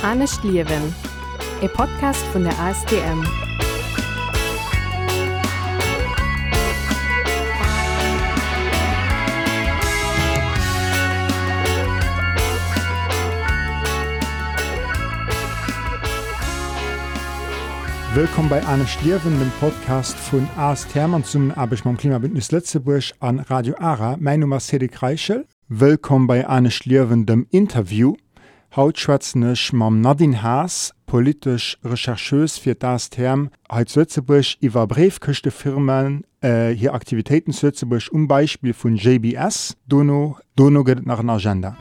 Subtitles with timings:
[0.00, 0.94] Anne Schliewen,
[1.60, 3.24] e Podcast vun der ASDM.
[18.14, 23.74] Willkommen bei Anne Schliewen, dem Podcast von ASTM zum Abisch mam Klimabündnis Lettzeburg an Radio
[23.78, 24.16] Ara.
[24.20, 25.44] Mein Name ist Cedric Reichel.
[25.68, 28.14] Willkommen bei Anne Schliewen, dem Interview.
[28.76, 36.70] Hautschwätznech mam Nadin Haas, polisch Rechercheus fir das Term als Sötzebusch iwwer Breefköchte Firmen äh,
[36.70, 41.76] hier Aktivitäten Sötzebusch um Beispiel vun JBS, Dono, Dono gëtt nach n Agenda.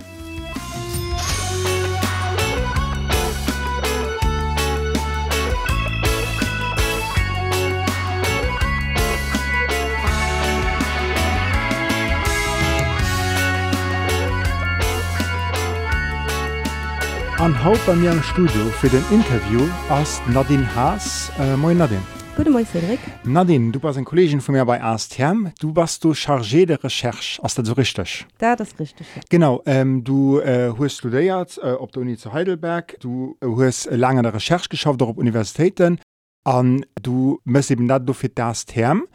[17.47, 22.01] An Haut bei mir im Studio für den Interview ass Nadine Haas äh, Moin Nadine.
[22.35, 22.99] Guten Morgen, Cedric.
[23.23, 25.51] Nadine, du warst ein Kollegin von mir bei ASTM.
[25.57, 28.25] Du warst du Chargé de Recherche, ist das so richtig?
[28.37, 29.07] Da, das ist richtig.
[29.15, 29.21] Ja.
[29.29, 32.97] Genau, ähm, du äh, hast studiert äh, auf der Uni zu Heidelberg.
[32.99, 36.01] Du äh, hast lange eine Recherche geschafft auf Universitäten.
[36.43, 39.07] Und du musst eben das für das Term.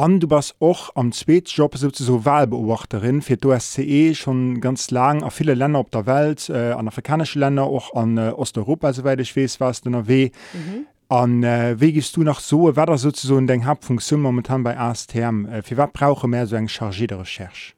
[0.00, 5.22] Und du warst auch am zweiten Job sozusagen Wahlbeobachterin für die OSCE schon ganz lang
[5.22, 9.20] auf viele Länder auf der Welt, äh, an afrikanische Länder, auch an äh, Osteuropa, soweit
[9.20, 10.30] ich weiß, warst du noch weh.
[10.54, 10.86] Mhm.
[11.08, 15.44] Und äh, wie gehst du noch so, was das sozusagen deine Hauptfunktion momentan bei ASTM?
[15.44, 17.74] Äh, für was brauche mehr so eine chargierte Recherche?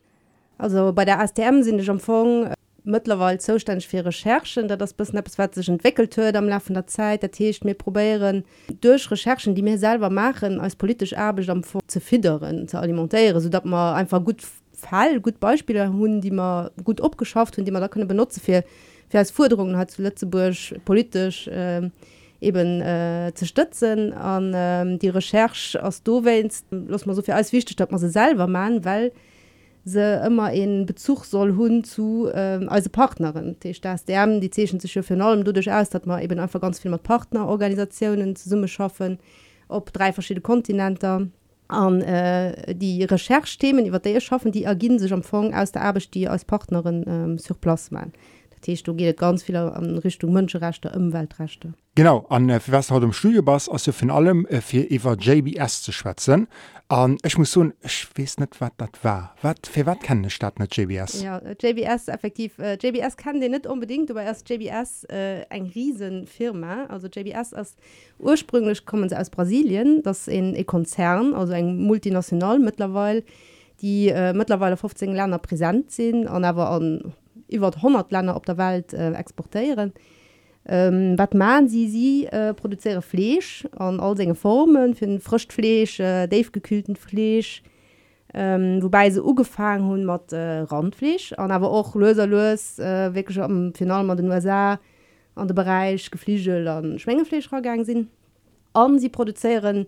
[0.58, 5.12] Also bei der ASTM sind ich am Anfang mittlerweile zuständig für Recherchen da das bis
[5.14, 7.22] was sich entwickelt hört am Laufe der Zeit.
[7.22, 8.44] Der Tisch mir probieren
[8.80, 13.40] durch Recherchen die mir selber machen als politisch Arbeit am vor zu fidderen zu alimentäre
[13.40, 14.42] so dass man einfach gut
[14.74, 18.64] Fall gut Beispiele hun die man gut abgeschafft und die man da können benutzen für
[19.08, 20.56] für als Forderungen hat zu Lützeburg
[20.86, 21.90] politisch äh,
[22.40, 24.12] eben äh, zu stützen.
[24.14, 28.08] An ähm, die Recherche aus Dowens lass man so viel als wichtig dass man sie
[28.08, 29.12] selber machen weil
[29.84, 34.92] se immer en Bezug soll hun zu ähm, als Partnerin das der die zeschen sich
[34.92, 35.44] für allem.
[35.44, 39.18] Du aus dat man eben einfach ganz viel mit Partnerorganisationen zu summe schaffen
[39.68, 41.30] op drei verschiedene Kontinente.
[41.68, 46.12] An äh, die Recherchthemen über der schaffen die ergin sich am Fong aus der Arbeit
[46.14, 47.38] die als Partnerin ähm,
[47.90, 48.12] man
[48.62, 51.74] Tisch, du geht ganz viel an Richtung Mönscherechte Umweltrechte.
[51.94, 55.92] Genau an äh, was haut dem Studiobass also von allem äh, für Eva JBS zu
[55.92, 56.48] schwätzen.
[56.88, 59.34] An ich muss so ich weiß nicht was das war.
[59.42, 63.40] Wat für was kann eine Stadt mit JBS ja, äh, JBS effektiv äh, JBS kann
[63.40, 66.86] den nicht unbedingt aber erst JBS äh, ein Riesenfirma.
[66.86, 67.78] Also JBS ist
[68.18, 70.02] ursprünglich kommen sie aus Brasilien.
[70.02, 73.22] Das in ein Konzern also ein multinational mittlerweile
[73.82, 76.26] die äh, mittlerweile 15 Länder präsent sind.
[76.26, 77.12] Und aber an
[77.48, 79.92] über 100 Länder auf der Welt äh, exportieren.
[80.64, 85.98] Ähm, wat man sie sie äh, produziere Fleisch an all senge Formen für den frischchtfleisch
[85.98, 87.64] äh, Dave gekühlten Fleisch
[88.32, 93.40] ähm, wobei sie ugefangen hun mat äh, Randfleisch an aber auch löser los äh, wirklich
[93.40, 94.78] am final an den USA
[95.34, 98.08] an den Bereich geflügel an Schwengefleischgang sind
[98.72, 99.86] an sie produzieren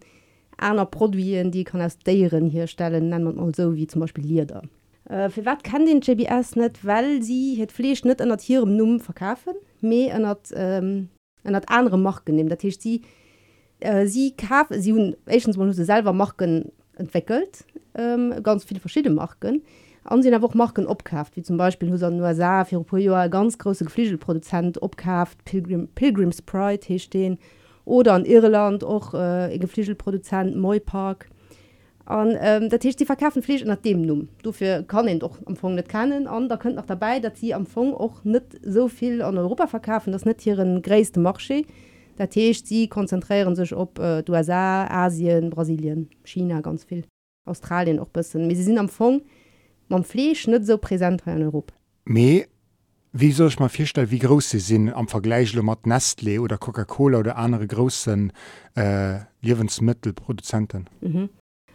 [0.59, 4.62] einer Produien die kann aus deren herstellen nennt man so wie zum Beispiel Lieder.
[5.09, 9.00] Äh, für wat kann den JBS net, weil sie het Fleisch net an Tierem Numm
[9.00, 11.09] verkaufen, me an ähm,
[11.69, 12.48] andere macht genehm.
[12.48, 13.03] Dat heißt, sie
[13.81, 15.16] äh, sie kaf, sie hun
[15.72, 19.62] selber machen entwickelt ähm, ganz viele verschiedene machen
[20.22, 21.91] sie auch machen opkauft wie zum Beispiel
[22.21, 27.38] USA für Jahr ganz große Geflügelproduzent opkauft Pilgrim, Pilgrims Pride hier stehen
[27.84, 31.28] oder an Irland auch äh, Geflügelproduzent Moipark
[32.06, 34.28] an ähm, dat die verkaufen Fleisch nach dem Numm.
[34.42, 36.26] Dufir kann ihn doch am Fong net kennen.
[36.26, 39.66] An da könnt noch dabei dat sie am Fong auch net so viel an Europa
[39.66, 41.65] verkaufen das net hier een gräste marché.
[42.19, 47.04] Der Tisch sie konzentrieren sich op äh, USA Asien Brasilien China ganz viel
[47.47, 49.22] Australien auch bis sie sind am Fong
[49.89, 51.74] man Fleisch net so präsent in Europa.
[52.04, 52.47] Me
[53.16, 57.18] wie soll ich mal feststellen wie groß sie sind am Vergleich mat Nestle oder Coca-Cola
[57.18, 58.33] oder andere großen
[58.74, 60.91] äh, Lebensmittelproduzenten?
[61.00, 61.30] Mhm.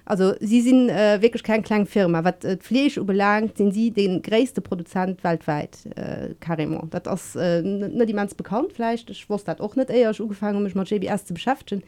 [0.09, 2.23] Also sie sind äh, wirklich kein kleine Firma.
[2.23, 6.89] Was äh, Fleisch belangt, sind sie den größten Produzent weltweit, äh, carrément.
[6.89, 9.11] Das ist äh, nicht jemand bekannt vielleicht.
[9.11, 11.83] Ich wusste das auch nicht eher, ich angefangen mich mit JBS zu beschäftigen.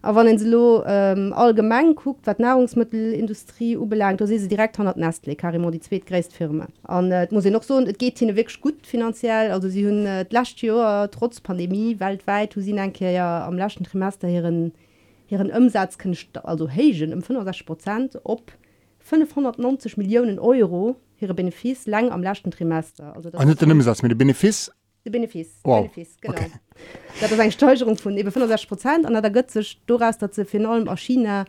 [0.00, 5.34] Aber wenn so ähm, allgemein guckt, was Nahrungsmittelindustrie belangt, da sehen sie direkt 100 Nestle,
[5.34, 6.66] carrément die zweitgrößte Firma.
[6.88, 9.50] Und äh, muss ich noch sagen, es geht ihnen wirklich gut finanziell.
[9.50, 12.72] Also sie haben äh, letztes Jahr, trotz Pandemie, weltweit, sie
[13.12, 14.72] ja am letzten Trimester ihren
[15.30, 18.52] ihren Umsatz können also hegen um 65 Prozent op
[18.98, 23.30] 590 Millionen Euro ihre Benefis lang am letzten Trimester also
[23.70, 24.70] Umsatz mit Benefis
[25.04, 25.82] der Benefiz Wow.
[25.90, 26.50] Benefiz, genau Okay.
[27.20, 30.44] das ist eine Steuerung von eben 65 Prozent und da gibt es daraus dass sie
[30.44, 31.44] für allem aus China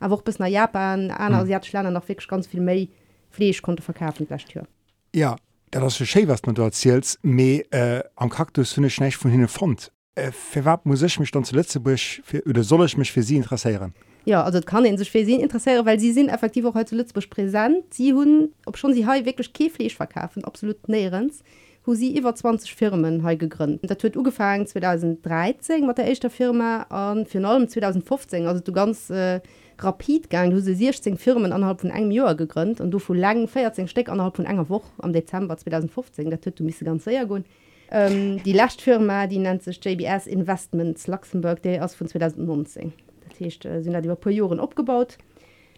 [0.00, 1.38] aber auch bis nach Japan an Mhm.
[1.38, 2.86] asiatische Länder noch wirklich ganz viel mehr
[3.30, 4.66] Fleisch konnte verkaufen gleich hier
[5.14, 5.36] Ja,
[5.70, 7.40] das ist schön, was du da erzählst, aber
[7.70, 9.90] äh, am Kaktus finde ich nicht von hinten Front.
[10.16, 13.22] Äh, für was muss ich mich dann zu Lützeburg, für, oder soll ich mich für
[13.22, 13.94] sie interessieren?
[14.24, 16.86] Ja, also das kann ihn sich für sie interessieren, weil sie sind effektiv auch heute
[16.86, 17.84] zu Lützburg präsent.
[17.90, 21.44] Sie haben, ob schon sie wirklich kein Fleisch verkaufen, absolut nirgends,
[21.84, 23.88] wo sie über 20 Firmen heute gegründet.
[23.88, 29.10] Das wird angefangen 2013 mit der ersten Firma und für allem 2015, also du ganz
[29.10, 29.40] äh,
[29.76, 30.50] gegangen.
[30.50, 34.08] Du hast 16 Firmen innerhalb von einem Jahr gegründet und du von langen 14 Stück
[34.08, 36.30] innerhalb von einer Woche am Dezember 2015.
[36.30, 37.44] Das wird du müsste ganz sehr gehen.
[37.90, 42.92] Ähm, die letzte Firma, die nennt sich JBS Investments Luxemburg, die ist von 2019.
[43.28, 45.18] Das heißt, äh, sind da über paar Jahre abgebaut.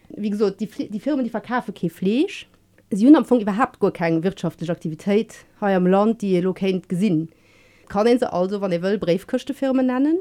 [0.09, 2.47] Wie gesagt, die, die Firmen, die verkaufen kein Fleisch.
[2.91, 6.89] Sie haben am Anfang überhaupt gar keine wirtschaftliche Aktivität hier im Land, die ihr kennt,
[6.89, 7.29] gesehen.
[7.87, 10.19] Kann sie also, wenn ihr wollt, Briefkostenfirmen nennen.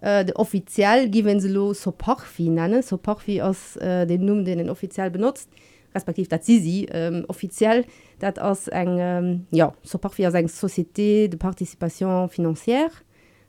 [0.00, 2.82] Äh, offiziell geben sie lo Soparfi nennen.
[2.82, 5.50] Soparfi ist äh, den Namen, den offiziell benutzt,
[5.94, 7.84] respektiv dat sie sie ähm, offiziell
[8.18, 12.92] dat ass eng ähm, ja so par wie seg Société de Partizipation financière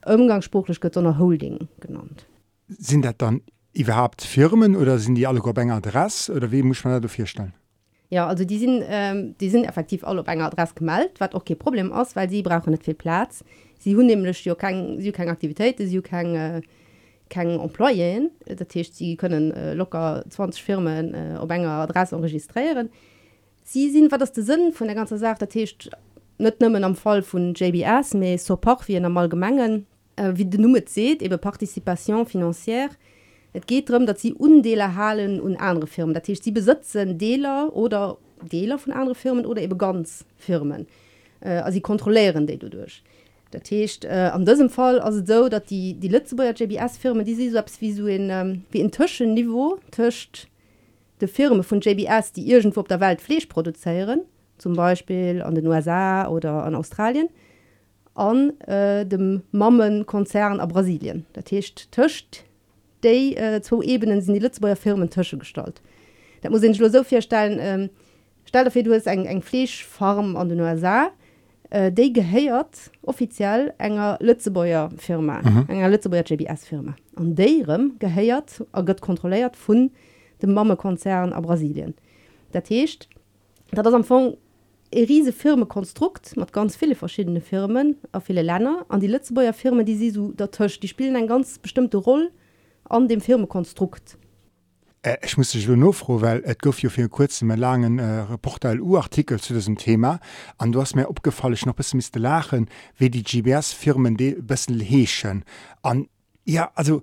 [0.05, 2.25] umgangssprachlich gëtt onnner Holding genannt.
[2.67, 3.41] Sind dat dann
[3.73, 7.53] überhaupt Firmen oder sind die alle Gobenger Adress oder wie muss man dafür stellen?
[8.09, 11.55] Ja, also die sind ähm, die sind effektiv alle op enger Adress gemalt, wat okay
[11.55, 13.43] Problem aus, weil sie brauchen net viel Platz.
[13.79, 16.61] Sie hun nämlich kein, sie kein Aktivität, sie kein äh,
[17.31, 22.89] kein Emploien der Tisch sie können äh, locker 20 Firmen äh, op enger Adresse registrieren.
[23.63, 25.75] Sie sind war das der Sinn von der ganze Sache der Tisch
[26.38, 29.88] net nimmen am Fall von JBS me support wie normal gemengen
[30.18, 32.92] äh, wie du nummer seht eben Partizipation financière.
[33.54, 36.13] Et geht darum dass sie undeler halen und andere Firmen.
[36.13, 40.86] Der Tisch sie besitzen Deler oder Deler von anderen Firmen oder eben ganz Firmen.
[41.39, 43.01] Äh, sie kontrollieren die du durch
[43.51, 47.36] Das heißt, äh, an diesem Fall ist es so, dass die, die Lützeburger JBS-Firmen, die
[47.36, 50.48] sind so wie so ein, ähm, wie ein Zwischenniveau zwischen
[51.19, 54.21] den Firmen von JBS, die irgendwo auf der Welt Fleisch produzieren,
[54.57, 57.30] zum Beispiel an den USA oder an Australien,
[58.15, 61.25] an äh, dem Mammenkonzern in Brasilien.
[61.33, 62.27] Das heißt, zwischen
[63.03, 65.81] die äh, zwei Ebenen sind die Lützburger Firmen Tische gestaltet.
[66.42, 67.89] Da muss ich so vorstellen, ähm,
[68.45, 71.12] stell dir vor, du hast eine ein Fleischfarm an den USA,
[71.71, 75.65] äh, déi gehéiert offiziell enger Lützebauer Firma mhm.
[75.68, 76.95] enger Lützebauer JBS Firma.
[77.15, 79.89] An déirem gehéiert a gëtt kontroléiert vun
[80.41, 81.95] dem Mammekonzern a Brasilien.
[82.51, 83.07] Dat teescht
[83.71, 84.35] dat ass am Fong
[84.91, 89.85] e riese Firmekonstrukt mat ganz viele verschiedene Firmen a viele Länder an die Lützebauer Firmen,
[89.85, 92.31] die sie so der Tisch, die spielen ein ganz bestimmte Rolle
[92.83, 94.17] an dem Firmekonstrukt.
[95.03, 98.19] Äh, ich muss dich nur froh, weil et gouf jo fir kurzen me langen äh,
[98.31, 100.19] Reportal UArtikel zu diesem Thema
[100.57, 104.80] an du hast mir opgefallen ich noch bis mis lachen, wie die GBS-Firmen de bessen
[104.80, 105.44] heechen
[105.81, 106.07] an
[106.45, 107.01] ja also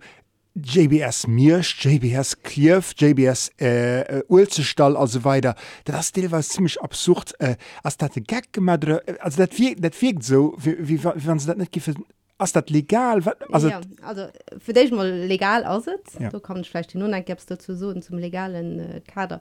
[0.54, 5.54] JBS Mirsch, JBS Klif, JBS äh, Ulzestall also weiter.
[5.84, 8.86] Das Deel war ziemlich absurd äh, as dat de Gag gemacht
[9.20, 12.04] also dat wirkt, dat wirkt so wie, wie, wie wann se dat net giffen
[12.38, 13.20] ass dat legal?
[13.52, 14.26] Also, ja, also
[14.58, 15.86] für dich mal legal aus
[16.18, 16.30] ja.
[16.30, 19.40] du kommt vielleicht nun gäbst dazu so zum legalen äh, Kader.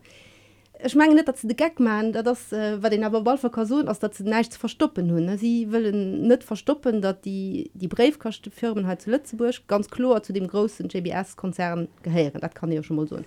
[0.83, 3.99] Ich meine nicht dass sie gag man das äh, war den aber wohl verkaun aus
[3.99, 9.11] dazu nichts verstoppen hun sie wollen nicht verstoppen dass die die Brevkaste Firmen halt zu
[9.11, 13.19] Lützeburg ganz klar zu dem großen JBS Konzern geheieren das kann ja schon mal so.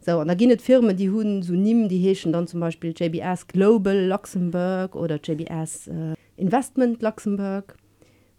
[0.00, 3.48] So und da gehen Firmen die hun so nehmen die heschen dann zum Beispiel JBS
[3.48, 7.76] Global Luxemburg oder JBS äh, Investment Luxemburg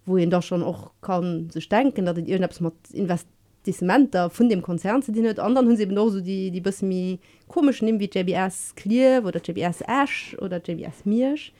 [0.05, 3.25] wo ihn doch schon auch kann sich denken dass irgendwas
[3.65, 5.38] Investimenter von dem Konzern zu dienen.
[5.39, 9.41] Anderen hun sie eben so die die bis mir komisch nehmen wie JBS clear oder
[9.41, 11.51] JBS Ash oder JBS Mirsch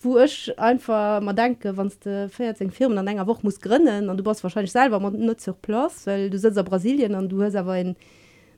[0.00, 4.16] wo ich einfach mal denke wann du 14 Firmen an länger Woche muss gründen und
[4.16, 7.42] du brauchst wahrscheinlich selber man nicht zur Platz weil du sitzt in Brasilien und du
[7.42, 7.96] hast aber in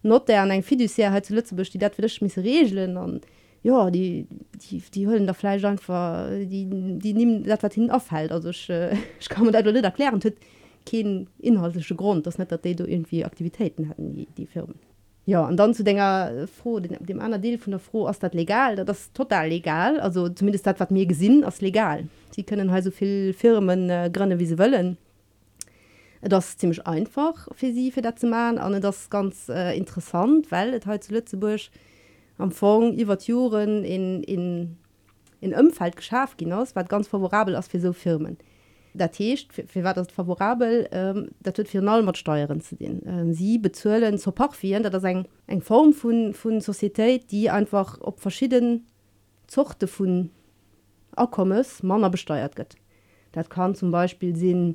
[0.02, 3.26] Not der an eng Fiduciär zu Lützeburg die dat für dich miss regeln und
[3.62, 4.26] ja die
[4.70, 6.66] die die höllen der Fleisch einfach die
[6.98, 10.20] die nehmen das was hin aufhält also ich, äh, ich kann mir das nicht erklären.
[10.20, 10.34] Tut
[10.90, 12.26] kein inhaltlicher Grund.
[12.26, 14.76] Das nicht dass die da irgendwie Aktivitäten hatten die die Firmen.
[15.26, 18.32] Ja und dann zu denker froh dem, dem anderen Deal von der froh ist das
[18.32, 18.76] legal?
[18.76, 20.00] Das ist total legal.
[20.00, 22.08] Also zumindest das was mir gesinn ist legal.
[22.30, 24.96] Sie können halt so viel Firmen äh, gründen wie sie wollen.
[26.22, 28.58] Das ist ziemlich einfach für sie für das zu machen.
[28.58, 31.60] Und das ist ganz äh, interessant weil es halt zu Lützeburg
[32.40, 34.76] am Fong über Juren in, in,
[35.40, 38.38] in Umfeld geschafft hinaus war ganz favorabel als für so Firmen.
[38.92, 43.32] Dat für, für war das favorabel ähm, dat wird für null Steuern zu den ähm,
[43.32, 48.86] sie bezahlen zur Parkfien das ein eng Form von von Societät die einfach op verschiedenen
[49.46, 50.30] Zuchte von
[51.14, 52.74] Akkommes Manner besteuert wird
[53.30, 54.74] das kann zum Beispiel sinn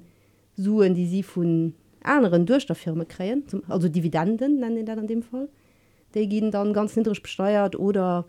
[0.56, 5.50] suen die sie von anderen Durchstofffirme kreen also Dividenden nennen dann an dem Fall
[6.16, 8.26] die gehen dann ganz hinterisch besteuert oder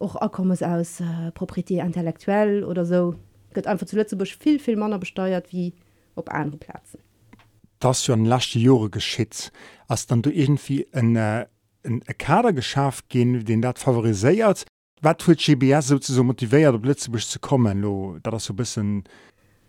[0.00, 3.14] auch Akkommen aus äh, Proprietät intellektuell oder so.
[3.54, 5.74] Wird einfach zu Lützeburg viel viel Mann besteuert wie
[6.16, 6.98] op andere Plätzen.
[7.78, 9.52] Das ja lachte Jore geschitzt
[9.88, 11.46] als dann du irgendwie ein, äh,
[11.84, 14.64] ein Kader geschafft gehen den dat favorisiert
[15.00, 17.82] wat tut GBS so motiviert op Lützeburg zu kommen?
[17.82, 19.04] Lo da das so bisschen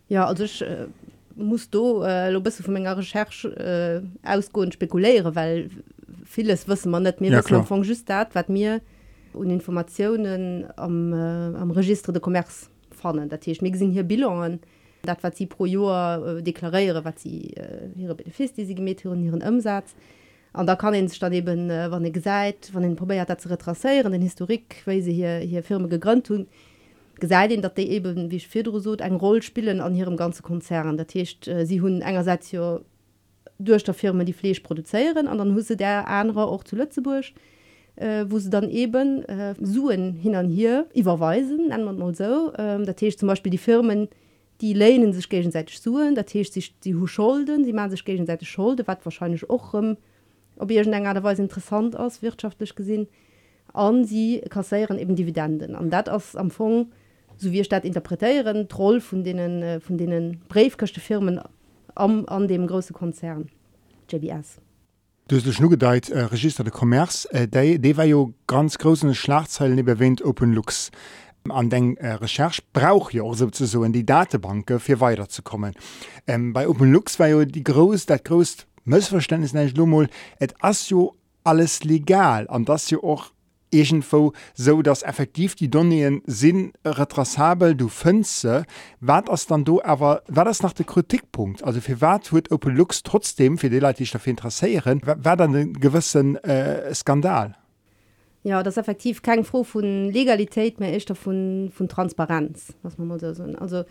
[0.09, 0.87] ja also ich äh,
[1.35, 5.69] muss du äh, lo bist von meiner Recherche äh, ausgo spekuläre weil
[6.25, 8.81] vieles wissen man nicht mir ja, von just dat wat mir
[9.33, 14.59] und Informationen am, äh, am Register de Commerz fannen Dat mir sinn hier Billungen
[15.03, 19.03] dat wat sie pro Joer äh, deklariere wat sie äh, ihre fest die sie gemet
[19.03, 19.95] hun ihren Umsatz.
[20.53, 24.11] An da kann statt eben äh, wann ik seit wann den probiert dat ze retraieren
[24.11, 26.47] den historik weil sie hier hier Firma gegrünnt hun
[27.19, 30.97] gesagt ihnen dat die eben wie Fidrosot ein roll spielen an ihrem ganze Konzern.
[30.97, 32.81] Der Tisch äh, sie hun engerseits hier
[33.63, 37.25] durch der Firma die Fleisch produzieren an dann husse der andere auch zu Lützeburg
[37.95, 42.51] äh, wo sie dann eben äh, suen hin an hier überweisen nennt man mal so.
[42.57, 44.07] Ähm, Tisch zum Beispiel die Firmen
[44.61, 48.87] die lehnen sich gegenseitig suen Tisch sich die Hu schulden sie man sich gegenseitig schulde
[48.87, 49.97] wat wahrscheinlich auch ähm,
[50.57, 53.07] ob ihr schon engerweise interessant aus wirtschaftlich gesehen
[53.73, 55.75] an sie kassieren eben Dividenden.
[55.75, 56.91] An dat aus am Fong
[57.37, 61.41] so wie statt interpretieren troll von denen äh, von denen Firmen
[61.95, 63.49] am, an dem große Konzern
[64.09, 64.59] JBS.
[65.27, 69.77] Du hast nur gedeiht äh, Register de Commerce äh, de war jo ganz großen Schlagzeilen
[69.77, 70.91] überwinnt Open Lux
[71.49, 75.73] an den äh, Recherch brauch ja auch so in die Datenbanke für weiterzukommen.
[76.27, 80.09] Ähm, bei Open Lux war ja die groß dat groß Missverständnis nicht Lummel
[80.39, 80.93] et as
[81.43, 83.31] alles legal an das ja auch
[83.73, 88.63] egentwo so dats effektiv die Donien sinn retrasabel du fënze
[88.99, 91.63] wat ass dann do awer war das nach de Kritikpunkt?
[91.63, 96.35] Also fir wat huet Opel Lux trotzdem fir deläitlich dafür interesseieren war dann den gewissen
[96.37, 97.55] äh, Skandal.
[98.43, 103.43] Ja, das effektiv kein froh von Legalität mehr ist davon von Transparenz was man so
[103.59, 103.83] also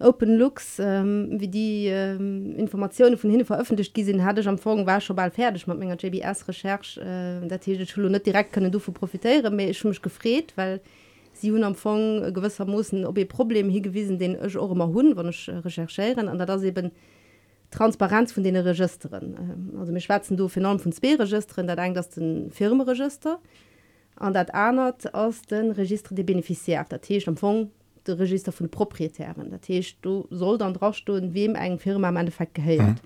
[0.00, 4.86] Open Looks ähm, wie die ähm, Informationen von hin veröffentlicht gesehen hatte ich am Morgen
[4.86, 8.80] war schon bald fertig mit meiner JBS Recherch äh, der Schule nicht direkt können du
[8.80, 10.80] profitieren mir ich mich gefreht weil
[11.32, 14.88] sie hun am Fong gewisser mussssen ob ihr Problem hier gewesen den ich auch immer
[14.88, 16.90] hun wann ich recherchieren an das eben
[17.70, 22.10] Transparenz von den Registeren also mir schwarzen du enorm von zwei Registeren da denkt das
[22.10, 23.38] den Firmenregister
[24.16, 27.70] an dat anert aus den Register die beneficiert der Tisch am Fong
[28.06, 29.50] de Register von proprietären.
[29.50, 32.80] Dat heißt, du soll dann draufstunden wem eng Firma am Endeffekt gehält.
[32.80, 32.96] Mhm.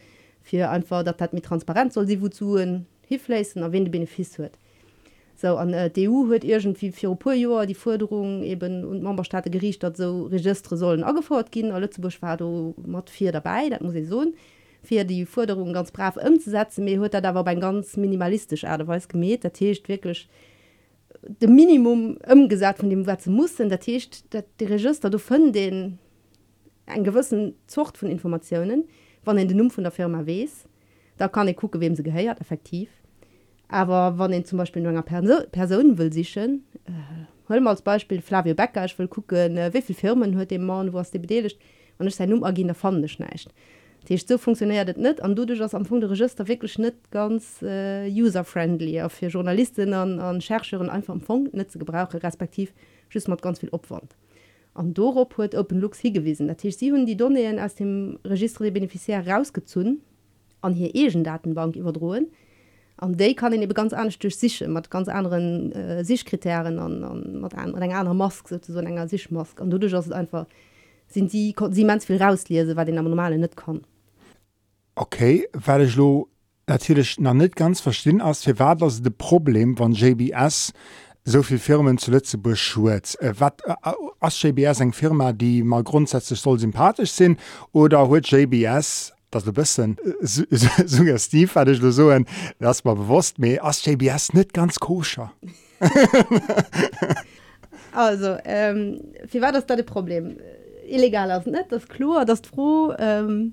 [0.49, 2.59] für einfach dat hat mit transparent soll sie wozu
[3.07, 4.55] hifleessen erwen de benefic huet
[5.37, 9.83] so an äh, DU huet irgendwie vier pro Joer die Forderung eben und Mambastaate gericht
[9.83, 12.39] dat so Registre sollen afordert gin alle zu beschwar
[12.87, 14.25] mat vier dabei dat muss so
[14.83, 19.09] fir die Forderung ganz brav umzusetzen mir huet er da war beim ganz minimalistisch Erdeweis
[19.09, 19.43] gemäht.
[19.43, 20.29] Der Techt wirklich
[21.21, 25.53] de Minimum ëmgesagt von dem wat ze muss der Techt dat de Register du vun
[25.53, 25.99] den
[26.85, 28.85] en gewissen Zucht von Informationen
[29.25, 30.65] wann en den Numm von der Firma wees.
[31.17, 32.89] Da kann ich gucke wem se geheiert effektiv.
[33.69, 38.85] Aber wann den zum Beispiel enger Person, Person will sichchen äh, als Beispiel Flavio Becker
[38.85, 41.59] ich will gucken äh, wieviel Firmen huet dem Mann was de bedeligt
[41.99, 43.53] und ich sein Nummgin der Pfande schneicht
[44.17, 49.27] so funktioniert net an du dich am Fund Register wirklich net ganz äh, userfriendly für
[49.27, 52.73] Journalistinnen an, an Schercheren einfach am Fond net zu gebrauche respektiv
[53.27, 54.17] mat ganz viel opwand.
[54.75, 58.71] An Dorop huet Open Lux hingewiesen, dat sie hun die Donneien aus dem Register der
[58.71, 60.01] Beneficiär rausgezun
[60.63, 62.29] an hier egen Datenbank überdrohen.
[62.97, 67.45] An de kann den ganz anders durch sich mat ganz anderen äh, Sichkriterien an, an,
[67.45, 69.61] an, an einer Mask so enger Sichmask.
[69.61, 70.47] Und du einfach
[71.09, 73.83] sind sie sie mans viel rauslese, weil den am normale net kann.
[74.99, 76.29] okay weil ich lo
[76.67, 80.73] natürlich noch nicht ganz verstehen als wir war das de Problem von JBS
[81.25, 83.75] soviel Firmen zu Lützeburg Schwez äh, wat äh,
[84.21, 87.39] as JBS eng Firma die mal grundsätzlich soll sympathisch sind
[87.73, 89.77] oder huet JBS dass du bist
[90.21, 92.13] suggestiv hatte ich so
[92.59, 95.33] das mal bewusst mir as JBS nicht ganz koscher.
[97.93, 99.01] also ähm,
[99.31, 100.39] wie war das da de Problem?
[100.89, 103.53] illegal ass net das klo dat froh ähm,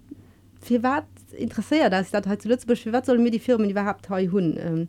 [0.62, 1.06] fir wat
[1.38, 4.88] interessiert dass dat zu Lützburg wat soll mir die Firmen überhaupt he hun ähm,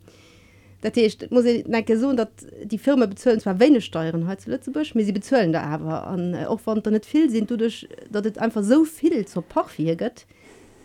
[0.82, 2.30] Dat heißt, muss so dat
[2.64, 6.06] die Firma bezöllen zwar wenn Steuern he zu Lützeburg mir sie bezöllen da aber.
[6.06, 9.42] An auch wann da net viel sind du durch dat het einfach so viel zur
[9.42, 10.26] Pachfir gött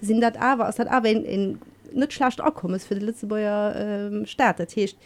[0.02, 1.60] sind dat aber aus dat aber in, in
[1.94, 4.98] net schlacht akommes für die Lützeburger ähm, staat dat hecht heißt,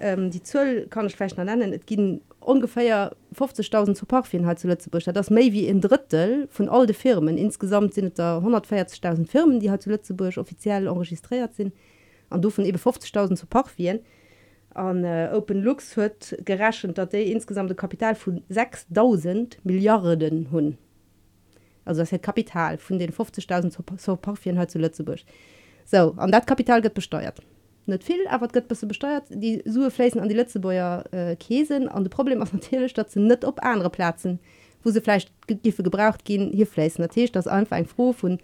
[0.00, 1.72] ähm, die Zoll kann ich vielleicht noch nennen.
[1.72, 5.04] Es gehen ungefähr 50.000 zu Parfien halt zu Lützeburg.
[5.04, 7.36] Das may wie ein Drittel von all die Firmen.
[7.36, 11.74] Insgesamt sind da 140.000 Firmen die zu Lützeburg offiziell enregistriert sind.
[12.30, 14.00] Und du von eben 50.000 zu Parfien
[14.72, 15.96] an äh, Open Lux
[16.44, 20.78] geraschen dass der insgesamte Kapital von 6.000 Milliarden hun
[21.84, 25.20] also das Kapital von den 50.000 zu, Parfien zu Lützeburg.
[25.84, 27.42] So an das Kapital wird besteuert
[27.86, 29.24] net viel aber gött bist besteuert.
[29.30, 31.88] Die Sue flessen an die letzte Bäuer äh, Käsen.
[31.88, 34.38] An de Problem aus natürlich dat ze net op andere Platzen
[34.82, 38.38] wo sie vielleicht giffe gebraucht gehen hier flessen natürlich das einfach ein froh von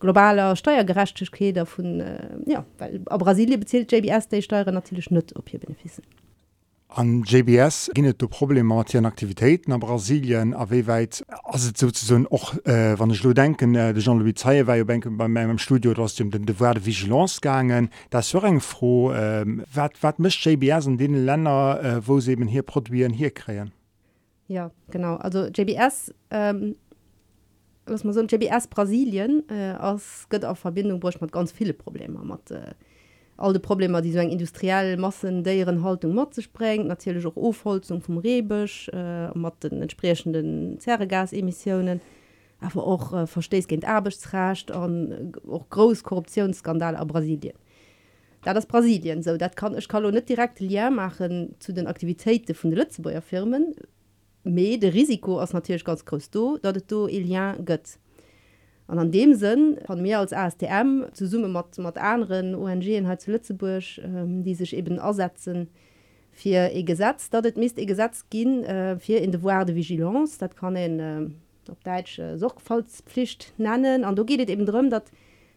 [0.00, 5.60] globaler Steuergerechtigkeit von äh, ja weil Brasilien bezielt JBS die Steuern natürlich net op hier
[5.60, 6.04] benefissen
[6.88, 11.70] An JBS ginnet du Problem matieren Aktivitäten a Brasilien aéiweit as
[12.30, 16.14] och äh, wann lo denken äh, de Jean-Louis Zeie wari benken bei meinem Studio dats
[16.14, 20.96] dem den dewer Vigilanz gangen, dat so eng froh äh, wat, wat mischt JBS in
[20.96, 23.70] denen Länder äh, wo se hier produzieren hier kreen.
[24.46, 26.74] Ja genau also JBS ähm
[27.90, 32.24] was man so GBS Brasilien äh, ass gëtt a Verbindung boch mat ganz viele Probleme
[32.24, 32.74] mat äh,
[33.38, 37.36] all de Probleme die so eng industriell Massen deieren Haltung mat ze spreng, natürlich auch
[37.36, 42.00] Ofholzung vom Rebech, äh, mat den entsprechenden Zerregasemissionen
[42.60, 47.54] aber auch äh, verstesgent Abbesracht an auch groß Korruptionsskandal a Brasilien.
[48.42, 52.54] Da das Brasilien so dat kann ich kann net direkt leer machen zu den Aktivitäten
[52.54, 53.74] von den Lützebauer Firmen
[54.42, 57.98] me de Risiko as natürlich ganz groß do dat du Ilian gött
[58.88, 63.20] an an dem Sinn von mir als ASTM zu Summe mat mat anderen ONG halt
[63.20, 65.68] zu Lützeburg ähm, die sich eben ersetzen
[66.32, 67.30] fir e Gesetz.
[67.30, 70.38] Dat et mist e Gesetz gin äh, fir in de voir de Vigilance.
[70.38, 74.04] Dat kann en äh, op Deitsch äh, Sorgfaltspflicht nennen.
[74.04, 75.10] An du gehtt eben drum dat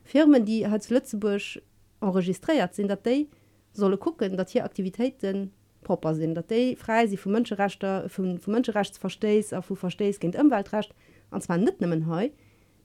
[0.03, 1.61] Firmen die als Lützeburg
[2.01, 3.27] enregistriert sind dat déi
[3.73, 5.51] solle gucken dat hier Aktivitäten
[5.83, 6.35] proper sind.
[6.35, 10.91] Dat déi frei sie vu Mënscherechter vu Mënscherechts verstees a vu verstees kind ëmweltrecht
[11.29, 12.29] an zwar net nimmen heu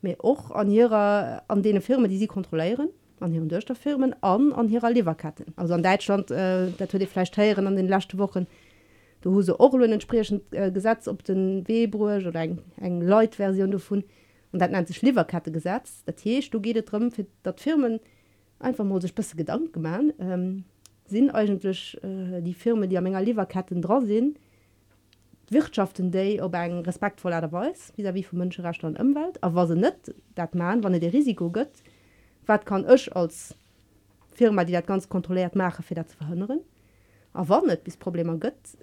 [0.07, 2.89] mir auch an ihrer an denen Firmen die sie kontrollieren
[3.21, 7.77] an ihren Durchstofffirmen an an ihrer Leverkatten also an Deutschland äh, der die Fleischtieren an
[7.77, 8.47] den letzten Wochen.
[9.23, 14.05] Du hose auch entsprechend äh, Gesetz ob den Webruch oder eng eng Leutversion davon.
[14.53, 18.01] Und dann nennt sich Leverkatte Gesetz das heißt, du geht darum für dat Firmen
[18.59, 20.65] einfach muss ich besser Gedanken machen ähm,
[21.07, 24.46] sind eigentlich äh, die Firmen die am Menge Leverkatten dran sind die
[25.51, 29.77] Wirtschaften déi op eng respektvoller Weis wie wie vu Mënscherecht an ëmwelt, a was se
[29.77, 31.83] net dat man wann de Risiko gëtt,
[32.47, 33.55] wat kann ech als
[34.35, 36.61] Firma, die dat ganz kontrolliert mache fir dat ze verhënneren.
[37.37, 38.77] a wann net bis Problem gëtt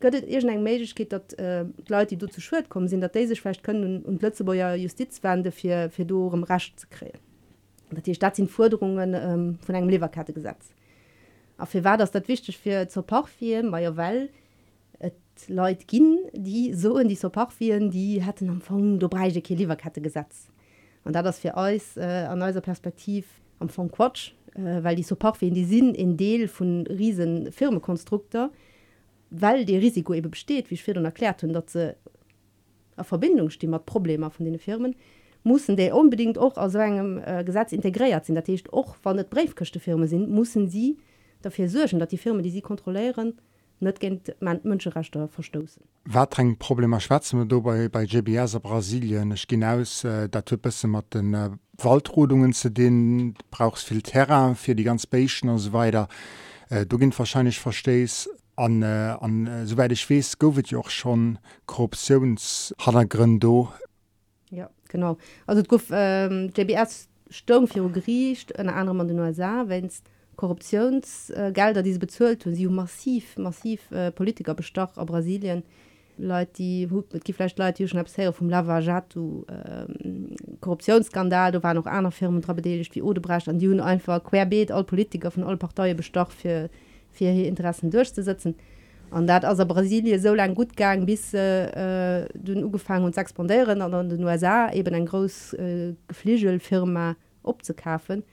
[0.00, 3.14] gëtt egent eng méigich geht dat äh, Leute, die du zu schuld kommen sind dat
[3.14, 7.18] dé sechflecht können und Lützeburger Justizwende fir fir dorem racht ze kreen.
[7.90, 10.74] Dat die Stadt sind Forderungen ähm, vun engem Leverkarte gesetz
[11.58, 14.28] A fir war das dat wichtig fir zur Porfir, Meier Well,
[15.48, 20.48] Leute ginn die so in die Sopachfien die hätten am Fong do breige Keliverkette gesetzt.
[21.04, 23.26] Und da das für euch äh, an neuer Perspektiv
[23.58, 28.50] am Fong Quatsch äh, weil die Sopachfien die sind in Deel von riesen Firmenkonstruktor
[29.30, 31.94] weil die Risiko eben besteht wie schwer erklärt und dass sie
[33.02, 34.96] Verbindung stimmt Probleme von den Firmen
[35.44, 38.34] müssen der unbedingt auch aus einem äh, Gesetz integriert sind.
[38.34, 40.98] Das heißt, auch von der Briefköchte Firmen sind müssen sie
[41.42, 45.82] dafür sorgen dass die Firmen die sie kontrollieren die net gent man Mënscherechter verstoßen.
[46.04, 50.86] Wat eng Problem Schweze do bei, bei GBS a Brasilien Ech hinaus äh, dat bisse
[50.86, 55.72] mat den äh, Waldrodungen ze den brauchs viel Terra fir die ganz Bechen und so
[55.72, 56.08] weiter.
[56.70, 61.38] Äh, du ginnt wahrscheinlich verstest an, äh, an äh, soweit ich wees gowet joch schon
[61.66, 63.72] Korruptionshannergründo.
[64.50, 71.80] Ja genau also gouf ähm, GBS Sturmfir Griecht en andere man den USA wennst Korruptionsgelder
[71.80, 75.62] äh, die bezöllt und sie massiv massiv äh, Politiker bestach a Brasilien
[76.18, 82.42] Leute die vielleicht Leute schon her vom Lavajatu ähm, Korruptionsskandal da war noch einer Firmen
[82.42, 86.70] trabedelisch wie Odebrecht an die einfach querbeet all Politiker von all Parteien bestach für
[87.10, 88.54] für hier Interessen durchzusetzen
[89.10, 94.08] an dat also Brasilien so lang gut gegangen bis äh, dun ugefangen und expandieren an
[94.08, 98.24] den USA eben ein groß äh, Geflügelfirma opzekafen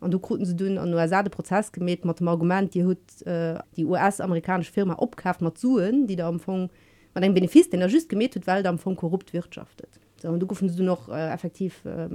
[0.00, 3.84] an du kruten se dünn an USAdeprozess gemet mat dem Argument die hut äh, die
[3.84, 6.70] US-amerikasch Firma opkaft mat suen, die der amfang
[7.14, 10.00] man eng Benefis den er just gemet huet, weil der am vu korrupt wirtschaftet.
[10.22, 12.08] So, und du guffen du noch äh, effektiv äh,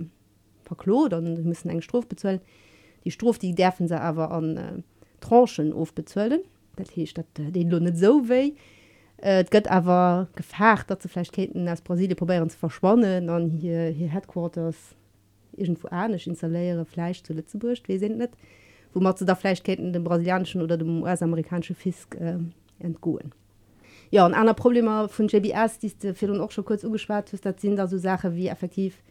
[0.64, 2.42] verklo, dann müssen eng Strof bezzuelen.
[3.04, 4.82] Die Strof die derfen se awer an äh,
[5.22, 6.42] Tranchen ofbezuelen.
[6.76, 8.54] Dat hecht dat äh, den lo net so wei.
[9.18, 14.10] Et gëtt awer gefaart, dat ze Flechketen aus Brasilien probieren ze verschwannen an hier hier
[14.10, 14.96] Headquarters
[15.58, 18.32] irgendwo anisch installiere Fleisch zu Lützeburg wir sind nicht
[18.96, 22.38] wo man da Fleischketten dem brasilianischen oder dem US-amerikanischen Fisk äh,
[22.80, 23.34] entgoen.
[24.10, 27.76] Ja, ein anderes Problem von JBS, die für auch schon kurz umgespart ist, das sind
[27.76, 29.04] da so Sachen wie effektiv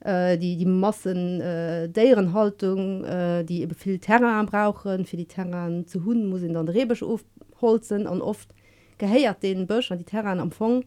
[0.00, 5.26] äh, die, die Massen äh, deren Haltung, äh, die eben viel Terrain brauchen, für die
[5.26, 8.48] Terrain zu hunden, muss in dann Rebisch aufholzen und oft
[8.96, 10.86] geheiert den Bösch an die Terrain Fong äh,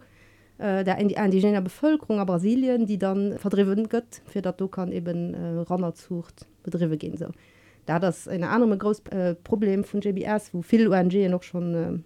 [0.58, 4.91] der in die indigene Bevölkerung a Brasilien, die dann verdriven gött, fir dat du kann
[4.91, 7.28] eben äh, Rannerzucht bedrive gehen so.
[7.86, 12.00] Da das ein andere groß äh, Problem von JBS, wo viel ONG noch schon äh,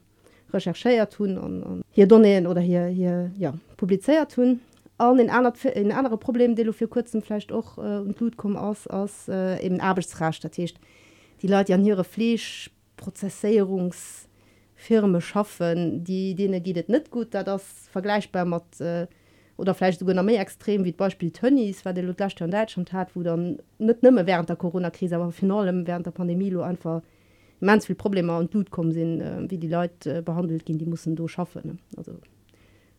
[0.53, 4.59] rechercheiert tun und hier donnieren oder hier hier ja publizeiert tun.
[4.97, 5.29] Und in
[5.73, 9.27] in andere Problem, die du für kurzem vielleicht auch äh, und Blut kommen aus aus
[9.29, 14.28] äh, eben Arbeitsrasch die Leute an ihre Fleischprozessierungs
[14.79, 19.07] Firme schaffen, die denen geht nicht gut, da das vergleichbar mit, äh,
[19.57, 23.13] oder vielleicht sogar noch mehr extrem wie Beispiel Tönnies, weil der Luther in Deutschland hat,
[23.13, 27.01] wo dann nicht nimmer während der Corona-Krise, aber final während der Pandemie einfach
[27.59, 30.85] ganz viele Probleme und Blut kommen sind, äh, wie die Leute äh, behandelt gehen, die
[30.85, 31.61] müssen do schaffen.
[31.65, 31.77] Ne?
[31.97, 32.13] Also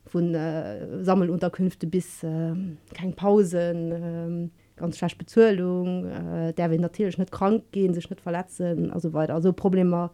[0.05, 2.53] von äh, Sammelunterkünfte bis äh,
[2.95, 8.21] keine Pausen, äh, ganz schlecht Bezahlung, äh, der will natürlich nicht krank gehen, sich nicht
[8.21, 9.35] verletzen, also weiter.
[9.35, 10.11] Also Probleme,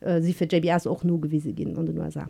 [0.00, 2.28] äh, sie für JBS auch nur gewisse gehen an den USA.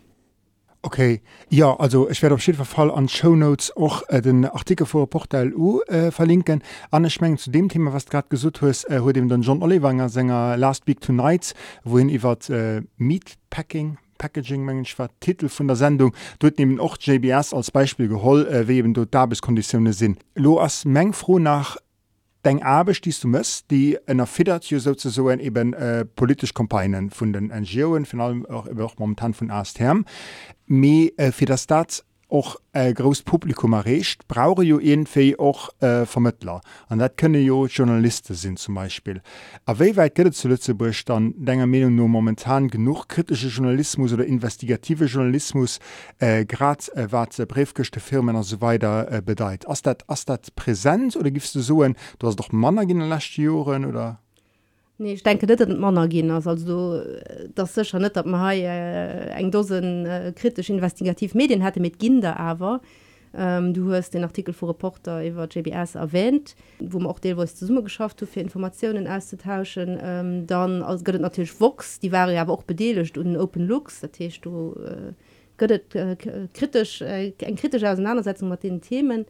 [0.81, 4.85] Okay, ja, also ich werde auf jeden Fall an Show Notes auch äh, den Artikel
[4.85, 6.63] vor Portal U äh, verlinken.
[6.89, 10.87] Anschmengen zu dem Thema, was gerade gesagt hast, äh, heute den John Olivanger Sänger Last
[10.87, 11.53] Week Tonight,
[11.83, 17.53] wohin über äh, Meatpacking, Packaging mensch war Titel von der Sendung dort nehmen auch JBS
[17.53, 20.19] als Beispiel geholl äh, eben dort Dabeskonditionen sind.
[20.35, 21.75] Lo as Meng froh nach
[22.45, 27.33] deng Abbeg die du mess, die ennner fiddert jo sozusagen eben äh, politisch Kompagnen vun
[27.33, 30.05] den NGOen, von allem auch, auch momentan vun Astherm,
[30.65, 36.05] me äh, fir der Staat och äh, gros Publikum errecht, brauche jo enéi och äh,
[36.05, 36.61] Vermëttler.
[36.87, 39.21] an dat kënne jo Journalisten sinn zum Beispiel.
[39.65, 45.05] Aéi weit gëtt zu Lützeburg dann denger Meinung no momentan genug kritische Journalismus oder investigative
[45.05, 45.79] Journalismus
[46.19, 49.67] äh, grad äh, wat ze äh, briefgechte Firmen as so weiter äh, bedeit.
[49.67, 53.37] ass dat ass dat Präsenz oder gifst du soen, du hast doch Manner ginnne lacht
[53.37, 54.19] Joren oder?
[55.01, 57.01] Nee, ich denke dat Manner gin ass also
[57.55, 61.99] dat secher net dat ma ha äh, eng dosen äh, kritisch investigativ Medien hätte mit
[61.99, 62.81] Kinder awer.
[63.33, 67.45] Ähm, du hast den Artikel vor Reporter iwwer JBS erwähnt, wo man auch de wo
[67.45, 72.41] zu Summe geschafft fir Informationen auszutauschen, ähm, dann als gëtt natürlich Vox, die waren ja
[72.41, 75.13] aber auch bedelecht und Open Lux dat du äh,
[75.57, 76.17] gëtt äh,
[76.53, 79.25] kritisch äh, eng kritische Auseinandersetzung mat den Themen.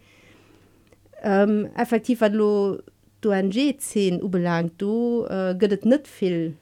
[1.22, 2.80] Ähm, effektiv hat lo
[3.22, 6.56] du ONG 10 ubelangt du äh, gëtt net viel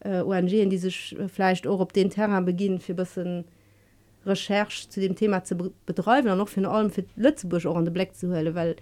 [0.00, 3.44] äh, ONG in diese Fleisch auch op den Terra beginnen für bisschen
[4.26, 8.14] Recherch zu dem Thema zu betreiben noch für allem für Lützeburg auch an den Black
[8.14, 8.76] zu hölle weil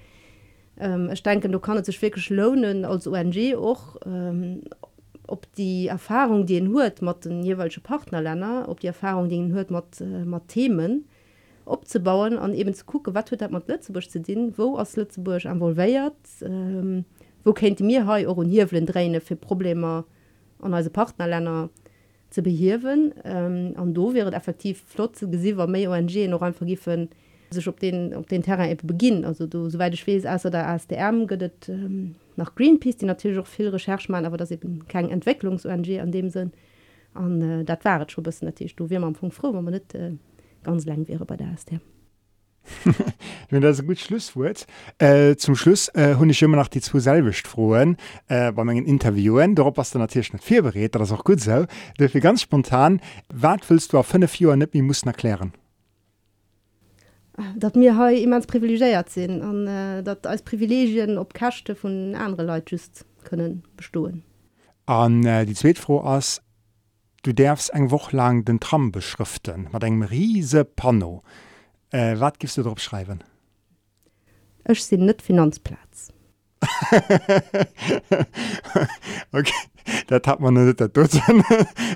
[0.78, 4.62] ähm, ich denke du kannst sich wirklich lohnen als ONG auch ähm,
[5.26, 10.00] ob die Erfahrung die hört mit den jeweils Partnerländer ob die Erfahrung die hört mit,
[10.00, 11.06] äh, mit Themen
[11.66, 16.14] abzubauen an eben zu gucken was wird man Lützeburg zu dienen wo aus Lützeburg involviert
[16.42, 17.04] ähm,
[17.46, 20.04] wo kennt mir ha euren hiwelen Dräne fir Probleme
[20.60, 21.70] an als Partnerländer
[22.30, 27.08] zu behirwen ähm, an do wäret effektiv flott ze gesiwer méi ONG noch ein vergiffen
[27.50, 30.88] sech op den op den Terra e beginn also du soweit schwes as der as
[30.88, 34.88] der Äm gëtt ähm, nach Greenpeace die natürlich auch viel Recherch man aber das eben
[34.88, 36.50] kein Entwicklungs ONG an dem Sinn
[37.14, 39.94] an äh, dat waret schon bis natürlich du wie man Punkt froh wenn man net
[39.94, 40.16] äh,
[40.64, 41.74] ganz lang wäre bei der erste.
[41.74, 41.80] Ja.
[43.50, 44.66] Wenn das gut Schlusswort.
[44.98, 47.96] Äh, zum Schluss äh, hun ich immer nach die zwei selwicht frohen
[48.28, 49.54] äh, bei meinen Interviewen.
[49.54, 51.66] Darauf was du natürlich nicht viel berät das auch gut so.
[51.98, 55.52] Dafür ganz spontan was willst du auf fünf vier nicht muss erklären?
[57.56, 62.46] Dat mir ha immers privilegiert sinn an äh, dat als Privilegien op kachte vun andere
[62.46, 64.22] Leute just können bestohlen.
[64.86, 66.40] An äh, die Zzweetfro ass
[67.22, 71.22] du derfst eng woch lang den Tram beschriften, mat eng riese Panno.
[71.90, 73.22] Äh, wat gibst du drauf schreiben?
[74.64, 76.12] Ech sinn net Finanzplatz.
[79.32, 79.52] okay.
[80.08, 80.90] Dat hat man net dat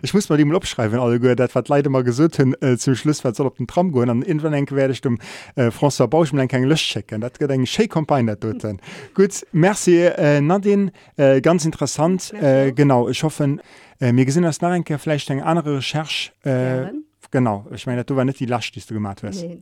[0.02, 2.94] Ich muss mal dem opschreiben alle go dat wat leider mal gesot hin äh, zum
[2.94, 5.18] Schluss wat soll op den Tram an Inwer enke werde ich dem
[5.56, 7.20] äh, François Bauch eng Lch checken.
[7.20, 8.76] Dat eng Schekomagne dat dot.
[9.14, 13.58] Gut Merci äh, Nadine äh, ganz interessant äh, genau ich hoffe
[14.00, 16.32] äh, mir gesinn as Narenke flecht eng andere Recherch.
[16.44, 16.90] Äh, ja,
[17.30, 17.66] genau.
[17.72, 19.42] Ich meine du war nicht die Last die du gemacht hast.
[19.42, 19.58] Nee,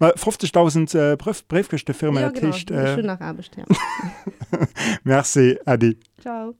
[0.00, 1.16] 50.000 äh,
[1.48, 3.64] Briefgechte Firma ja, genau, Tisch, äh, nach Abend, ja.
[5.04, 5.98] Merci Adi.
[6.20, 6.54] Ciao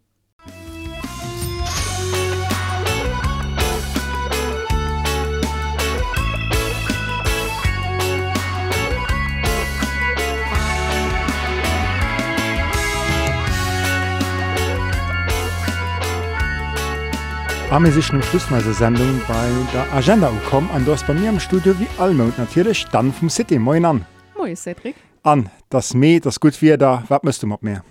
[17.75, 21.29] Am sich im Schluss meiner Sendung bei der Agenda gekommen und du hast bei mir
[21.29, 23.59] im Studio wie Almond natürlich dann vom City.
[23.59, 24.07] Moin an.
[24.39, 24.95] Moin, Cedric.
[25.25, 27.83] An, das Mee, das gut wie da, was müsst du mit mir?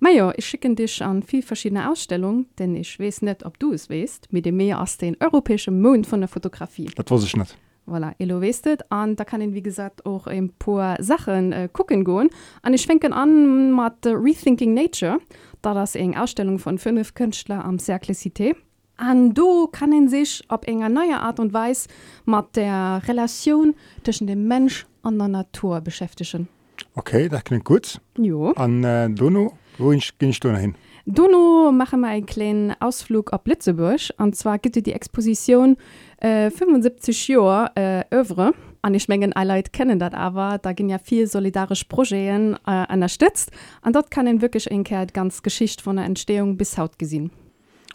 [0.00, 3.90] Maja, ich schicke dich an viele verschiedene Ausstellungen, denn ich weiß nicht, ob du es
[3.90, 6.88] weißt, mit dem Meer aus den europäischen Mond von der Fotografie.
[6.96, 7.54] Das weiß ich nicht.
[7.86, 8.78] Voilà, ihr wisst es.
[8.88, 12.30] Und da kann ich, wie gesagt, auch ein paar Sachen äh, gucken gehen.
[12.64, 15.18] Und ich fange an mit Rethinking Nature.
[15.60, 18.54] Da das eine Ausstellung von fünf Künstlern am Cercle Cité.
[19.00, 21.88] Und du kann sich auf eine neue Art und Weise
[22.24, 26.48] mit der Relation zwischen dem Mensch und der Natur beschäftigen.
[26.94, 28.00] Okay, das klingt gut.
[28.16, 28.52] Jo.
[28.52, 30.74] An äh, Dono, wo gehe ich da hin?
[31.06, 34.00] Dono machen wir einen kleinen Ausflug auf Lützeburg.
[34.18, 35.76] Und zwar gibt es die Exposition
[36.18, 37.70] äh, 75 Jahre
[38.10, 38.52] äh, Övre.
[38.82, 40.58] Und ich meine, alle Leute kennen das aber.
[40.58, 43.50] Da gehen ja viele solidarische Projekte äh, unterstützt.
[43.82, 47.30] Und dort kann man wirklich eine ganz Geschichte von der Entstehung bis heute gesehen.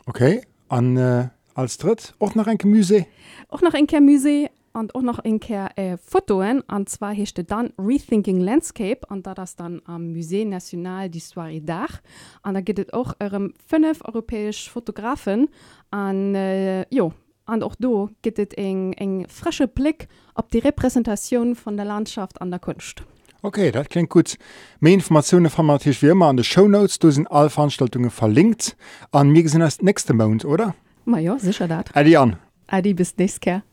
[0.06, 0.42] Okay,
[0.74, 3.06] an äh, als dritt auch noch ein Gemüse.
[3.50, 6.62] Auch noch ein Gemüse und auch noch ein äh, Fotoen.
[6.62, 9.02] Und zwar heißt es dann Rethinking Landscape.
[9.08, 12.02] Und da das dann am Musée National d'Histoire d'Art.
[12.42, 15.50] Und da gibt es auch ähm, fünf europäische Fotografen.
[15.92, 17.12] Und äh, ja,
[17.46, 22.50] und auch da gibt es einen frischen Blick auf die Repräsentation von der Landschaft an
[22.50, 23.04] der Kunst.
[23.46, 24.38] Okay, das klingt gut.
[24.80, 26.98] Mehr Informationen findet man natürlich wie immer an den Show Notes.
[26.98, 28.78] Da sind alle Veranstaltungen verlinkt.
[29.12, 30.76] Und wir sehen uns nächsten Monat, oder?
[31.04, 31.86] Ma ja, sicher das.
[31.94, 32.38] Adi an.
[32.68, 33.64] Adi, bis nächstes Jahr.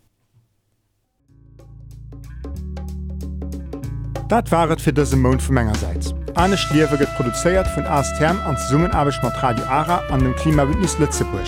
[4.29, 6.17] Das war es für diesen Monat von meiner Seite.
[6.35, 11.47] Anne Schliewe wird produziert von ASTM an Zusammenarbeit mit Radio ARA an dem Klimabündnis Lützeburg.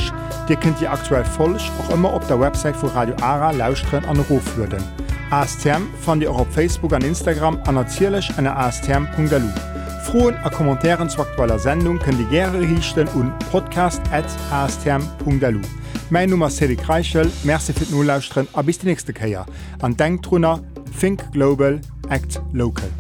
[0.49, 4.31] Dir könnt ihr aktuell voll auch immer auf der Website von Radio ARA lauschen und
[4.31, 5.02] rufen.
[5.33, 9.49] ASTM fan Di euro Facebook an Instagram anzielech an ASTM.lu.
[10.05, 15.61] Froen a Kommentaren zu aktueller Sendung kën Di Gerre hichten un Podcast@astm.lu.
[16.11, 19.47] Mein Nummer Sedi Kreichel, Merzi fir Nolauusren a bis die nächste Käier.
[19.81, 20.61] An Denktrunner,
[21.01, 22.91] Think Global, Act Local.